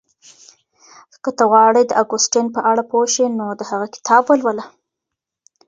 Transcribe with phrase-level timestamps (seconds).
[1.23, 4.65] که ته غواړې د اګوستين په اړه پوه شې نو د هغه کتاب ولوله.